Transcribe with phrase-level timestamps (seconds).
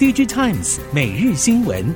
[0.00, 1.94] DigiTimes 每日新闻，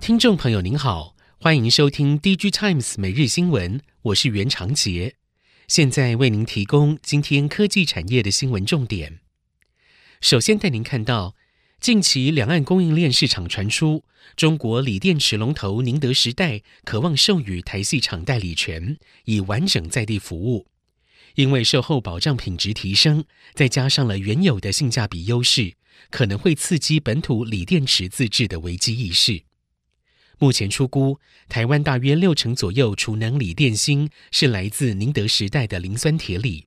[0.00, 5.16] 听众朋友您好，欢迎收听 DigiTimes 每日新闻，我是袁长杰，
[5.68, 9.18] 现在为您提供今天科技产业的新闻重点。
[10.22, 11.34] 首先带您看到，
[11.78, 14.02] 近期两岸供应链市场传出，
[14.34, 20.64] 中国锂电池龙头宁德时代渴望授予台系厂代理权，以完整在地服务。
[21.34, 23.24] 因为售后保障品质提升，
[23.54, 25.74] 再加上了原有的性价比优势，
[26.10, 29.42] 可能会刺激本土锂电池自制的危机意识。
[30.38, 36.66] 目前出估，台湾大约六成左右储能锂电芯是来自宁德时代的磷酸铁锂。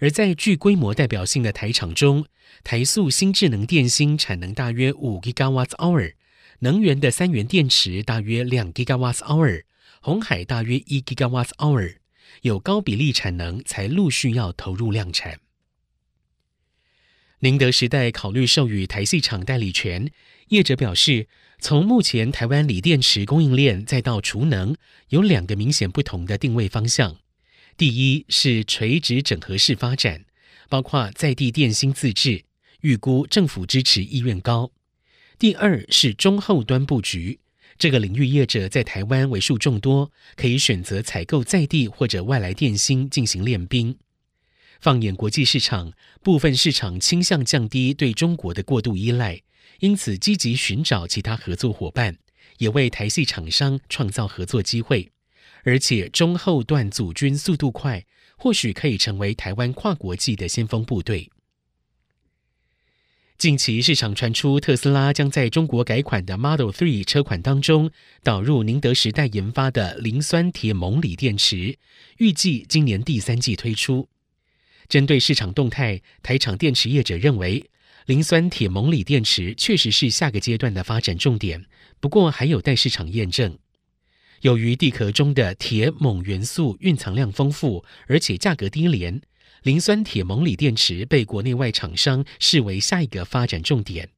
[0.00, 2.26] 而在具规模代表性的台厂中，
[2.62, 6.12] 台塑新智能电芯产能大约五 GWh，
[6.60, 9.62] 能源的三元电池大约两 GWh，
[10.00, 11.96] 鸿海大约一 GWh，
[12.42, 15.40] 有高比例产能才陆续要投入量产。
[17.40, 20.10] 宁德时代考虑授予台系厂代理权，
[20.48, 21.28] 业者表示，
[21.60, 24.74] 从目前台湾锂电池供应链再到储能，
[25.10, 27.16] 有两个明显不同的定位方向。
[27.76, 30.24] 第一是垂直整合式发展，
[30.68, 32.44] 包括在地电芯自制，
[32.80, 34.72] 预估政府支持意愿高。
[35.38, 37.38] 第二是中后端布局，
[37.78, 43.96] 这个领域业者在台湾为数众多，可以选择采购在地或者外来电芯进行练兵。
[44.80, 49.42] 放眼国际市场，部分市场倾向降低对中国的过度依赖，
[49.78, 52.18] 因此积极寻找其他合作伙伴，
[52.58, 55.12] 也为台系厂商创造合作机会。
[55.62, 58.04] 而且中后段组军速度快，
[58.36, 61.30] 或许可以成为台湾跨国际的先锋部队。
[63.38, 67.88] 近期市场传出，特斯拉将在中国改款的 Model 3车款当中
[68.24, 71.78] 导入宁德时代研发的磷酸铁锰锂电池，
[72.16, 74.08] 预计今年第三季推出。
[74.88, 77.64] 针对市场动态，台厂电池业者认为，
[78.06, 81.64] 磷酸铁锰锂电池确实是下个阶段的发展重点，
[82.00, 83.56] 不过还有待市场验证。
[84.40, 89.20] 由于地壳中的铁锰元素蕴藏量丰富，而且价格低廉，
[89.68, 94.08] 磷酸铁锰锂电池被国内外厂商视为下一个发展重点。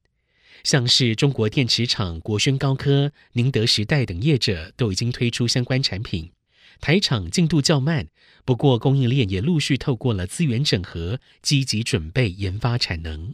[0.63, 6.31] 像是中国电池厂国轩高科、宁德时代等业者都已经推出相关产品。
[6.79, 8.07] 台厂进度较慢，
[8.45, 13.33] 不过供应链也陆续透过了资源整合，积极准备研发产能。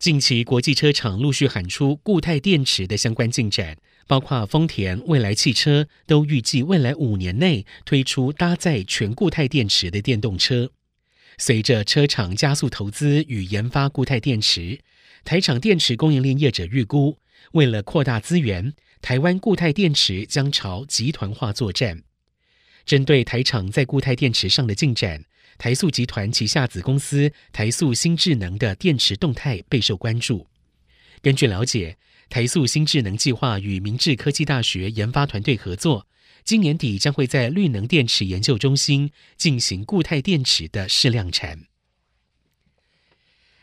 [0.00, 3.76] 近期国际车厂陆续喊出固态电池的相关进展。
[4.06, 10.72] 包括丰田、蔚来汽车都预计未来五年内推出搭载全固态电池的电动车。
[11.38, 14.80] 随着车厂加速投资与研发固态电池，
[15.22, 17.18] 台厂电池供应链业者预估，
[17.52, 22.02] 为了扩大资源，台湾固态电池将朝集团化作战。
[22.84, 25.26] 针对台厂在固态电池上的进展，
[25.60, 30.46] 台塑集团旗下子公司台塑新智能的电池动态备受关注。
[31.20, 31.98] 根据了解，
[32.30, 36.06] 台塑新智能计划与明志科技大学研发团队合作，
[36.44, 41.66] 今年底将会在绿能电池研究中心进行固态电池的试量产。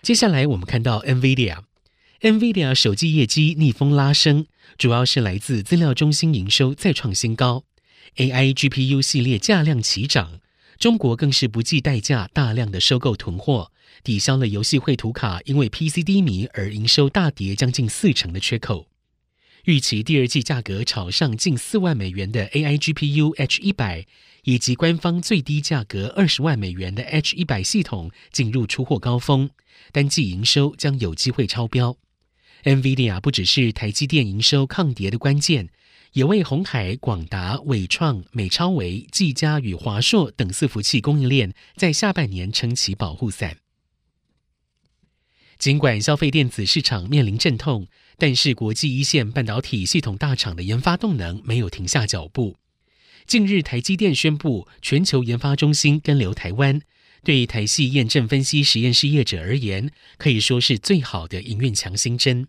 [0.04, 4.46] 接下来我们看到 NVIDIA，NVIDIA 手机业绩逆风拉升，
[4.78, 7.64] 主要是来自资料中心营收再创新高
[8.18, 10.40] ，AI GPU 系列价量齐涨，
[10.80, 13.72] 中国更是不计代价大量的收购囤货。
[14.04, 18.88] 抵消了游戏绘图卡因为 PC 低迷而营收大跌将近四成的缺口。
[19.66, 24.06] 预期第二季价格炒上近四万美元的 AI GPU H 一百，
[24.44, 29.50] 以及官方最低价格二十万美元的 H 一百系统进入出货高峰，
[29.92, 31.98] 单季营收将有机会超标。
[32.64, 35.70] NVIDIA 不只是台积电营收抗跌的关键，
[36.14, 43.58] 也为鸿海、广达、伟创、美超微、技嘉与华硕等伺服器供应链在下半年撑起保护伞。
[45.58, 47.88] 尽管消费电子市场面临阵痛，
[48.18, 52.58] 但是国际一线半导体系统大厂的研发动能没有停下脚步。
[53.26, 56.80] 近日，台积电宣布全球研发中心跟留台湾，
[57.24, 62.48] 对台系验证分析实验室业者而言，可以说是最好的营运强心针。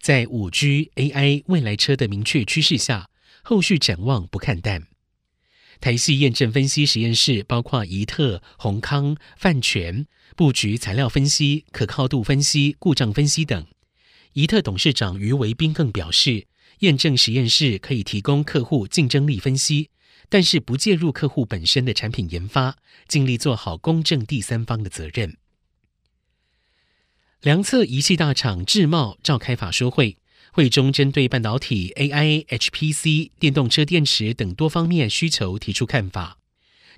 [0.00, 3.08] 在五 G、AI、未来车的明确趋势下，
[3.42, 4.88] 后续展望不看淡。
[5.80, 10.06] 台系验证分析实验室包括宜特、宏康、泛全，
[10.36, 13.66] 布局材料分析、可靠度分析、故障分析等。
[14.34, 16.46] 宜特董事长余维彬更表示，
[16.78, 19.90] 验证实验室可以提供客户竞争力分析，
[20.28, 22.76] 但是不介入客户本身的产品研发，
[23.08, 25.36] 尽力做好公正第三方的责任。
[27.42, 30.16] 量测仪器大厂智茂召开法说会。
[30.52, 36.36] 会中针对半导体、AI、HPC、电动车电池等多方面需求提出看法。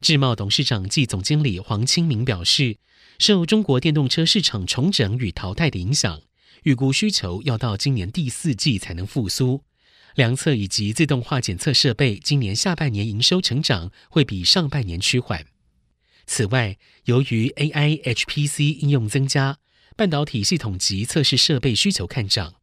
[0.00, 2.78] 智茂董事长暨总经理黄清明表示，
[3.20, 6.20] 受中国电动车市场重整与淘汰的影响，
[6.64, 9.62] 预估需求要到今年第四季才能复苏。
[10.16, 15.46] 量测以及自动化检测设备今年下半年营收成长会比上半年趋缓。
[16.26, 19.58] 此外，由于 AI HPC 应用增加，
[19.96, 22.54] 半导体系统及测试设备需求看涨。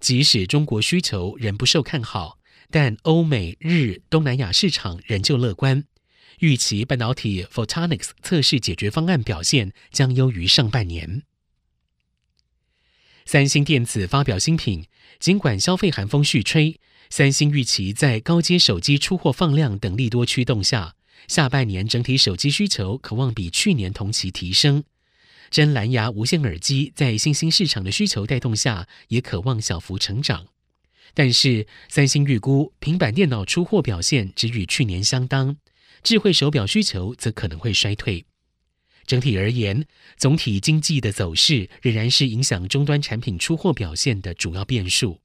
[0.00, 2.38] 即使中国需求仍不受看好，
[2.70, 5.84] 但欧美日东南亚市场仍旧乐观。
[6.40, 11.22] 预期半导体 Photonics 测试解决方案表现将优于上半年。
[13.24, 14.84] 三星电子发表新品，
[15.18, 16.78] 尽管消费寒风续吹，
[17.08, 20.94] 三星预期在高阶手机出货放量等利多驱动下，
[21.26, 24.84] 下半年整体手机需求可望比去年同期提升。
[25.50, 30.46] 真蓝牙无线耳机在新兴市场的需求带动下，也渴望小幅成长。
[31.14, 35.56] 但是，三星预估平板电脑出货表现只与去年相当。
[36.02, 38.26] 智慧手表需求则可能会衰退。
[39.06, 45.20] 整体而言，总体经济的走势仍然是影响终端产品出货表现的主要变数。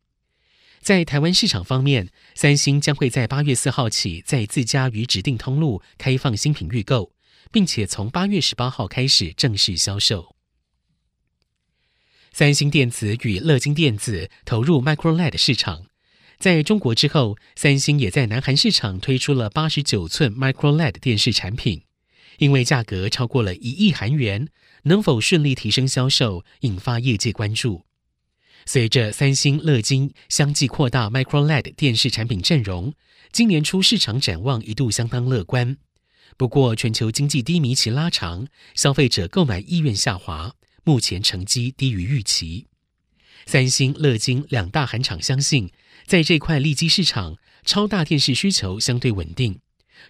[0.80, 7.11] 在台湾市场方面，三星将会在八月四号起在自家与指定通路开放新品预购，
[7.52, 10.36] 并且从八月十八号开始正式销售。
[12.32, 15.86] 三星电子与乐金电子投入 Micro LED 市场。
[16.40, 21.84] 在中国之后，三星也在南韩市场推出了八十九寸 Micro LED 电视产品，
[22.40, 24.48] 因为价格超过了一亿韩元，
[24.84, 27.86] 能否顺利提升销售，引发业界关注。
[28.66, 32.94] 随着三星、乐金相继扩大 Micro LED 电视产品阵容，
[33.32, 35.78] 今年初市场展望一度相当乐观。
[36.38, 42.68] 不过，全球经济低迷期拉长，消费者购买意愿下滑，目前成绩低于预期。
[43.46, 45.72] 三星、乐金两大韩厂相信，
[46.06, 49.60] 在这块利基市场，超大电视需求相对稳定。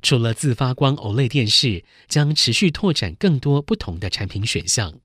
[0.01, 4.99] 除了自发光 OLED 电视，将持续拓展更多不同的产品选项。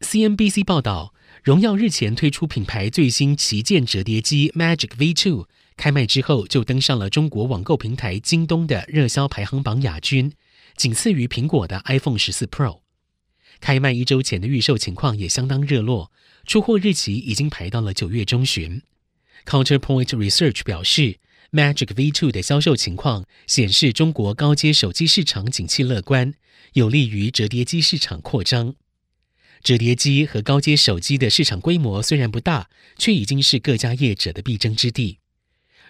[0.00, 1.14] CNBC 报道，
[1.44, 5.46] 荣耀日前推出品牌最新旗舰折叠机 Magic V2，
[5.80, 10.30] 开卖之后就登上了中国网购平台京东的热销排行榜亚军，
[10.76, 12.80] 仅次于苹果的 iPhone 14 Pro。
[13.60, 16.12] 开卖一周前的预售情况也相当热络。
[16.44, 18.82] 出货日期已经排到了九月中旬。
[19.46, 21.18] Counterpoint Research 表示
[21.50, 26.34] ，Magic V2 的销售情况显示中国高阶手机市场景气乐观，
[26.74, 28.74] 有利于折叠机市场扩张。
[29.62, 32.68] 折叠机和高阶手机的市场规模虽然不大，
[32.98, 35.19] 却已经是各家业者的必争之地。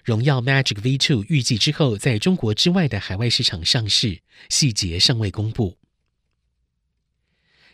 [0.05, 5.76] 荣耀 Magic V2 预计之后在中国之外的海外市场上市，细节尚未公布。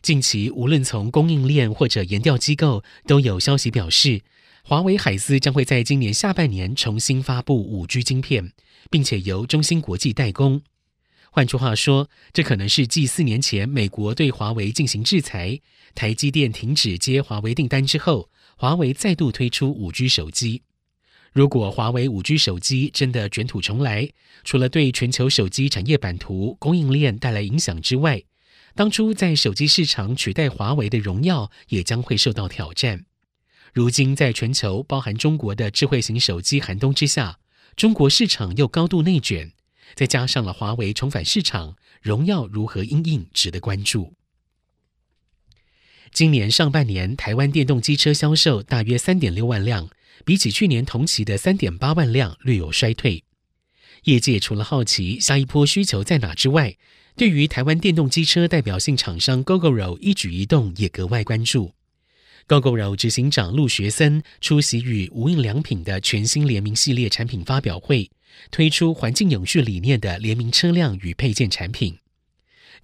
[0.03, 4.23] 近期，无论从供应链或者研调机构，都有消息表示，
[4.63, 8.53] 华为海思将会在今年下半年重新发布五 G 晶片，
[8.91, 10.63] 并且由中芯国际代工。
[11.31, 15.61] 换句话说，这可能是继四年前美国对华为进行制裁，
[15.95, 20.63] 台积电停止接华为订单之后，华为再度推出五 G 手机。
[21.37, 24.09] 如果华为五 G 手机真的卷土重来，
[24.43, 28.23] 除了对全球手机产业版图、供应链带来影响之外，
[28.75, 33.05] 当初在手机市场取代华为的荣耀也将会受到挑战。
[33.75, 37.39] 如今在全球包含中国的智慧型手机寒冬之下，
[37.77, 39.53] 中国市场又高度内卷，
[39.95, 44.15] 再加上了华为重返市场，荣耀如何因应值得关注。
[46.13, 49.89] 今年上半年台湾电动机车销售大约三点六万辆，
[50.25, 53.23] 比起去年同期的三点八万辆略有衰退。
[54.05, 56.77] 业界除了好奇下一波需求在哪之外，
[57.17, 61.73] 对于台湾电动机车代表性厂商 Gogoro 一举一动也格外关注。
[62.47, 68.09] Gogoro 执行长陆学森出席与无印良品的全新联名系列产品发表会，
[68.51, 71.99] 推出环境永续理念的联名车辆与配件产品。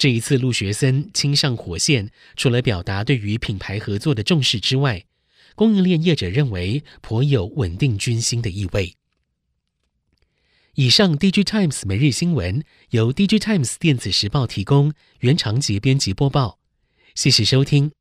[0.02, 5.04] 这一次，陆学森亲上火线，除了表达对于品牌合作的重视之外，
[5.54, 8.96] 供应链业者认为颇有稳定军心的意味。
[10.74, 16.58] 以上，DG Times 每日新闻由 DG Times 电子时报提供，原长节编辑播报，
[17.14, 17.92] 谢谢收听。